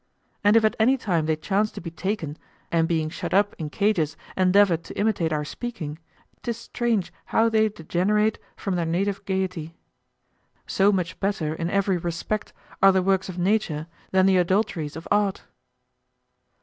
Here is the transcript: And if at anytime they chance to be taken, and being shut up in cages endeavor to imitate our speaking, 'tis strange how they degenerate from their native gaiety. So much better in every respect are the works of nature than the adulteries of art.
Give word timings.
And 0.43 0.55
if 0.57 0.65
at 0.65 0.75
anytime 0.79 1.27
they 1.27 1.35
chance 1.35 1.69
to 1.73 1.79
be 1.79 1.91
taken, 1.91 2.35
and 2.71 2.87
being 2.87 3.07
shut 3.11 3.35
up 3.35 3.53
in 3.59 3.69
cages 3.69 4.17
endeavor 4.35 4.75
to 4.77 4.97
imitate 4.97 5.31
our 5.31 5.45
speaking, 5.45 5.99
'tis 6.41 6.57
strange 6.57 7.13
how 7.25 7.49
they 7.49 7.69
degenerate 7.69 8.39
from 8.55 8.77
their 8.77 8.85
native 8.87 9.23
gaiety. 9.25 9.75
So 10.65 10.91
much 10.91 11.19
better 11.19 11.53
in 11.53 11.69
every 11.69 11.97
respect 11.97 12.51
are 12.81 12.91
the 12.91 13.03
works 13.03 13.29
of 13.29 13.37
nature 13.37 13.85
than 14.09 14.25
the 14.25 14.37
adulteries 14.37 14.95
of 14.95 15.07
art. 15.11 15.43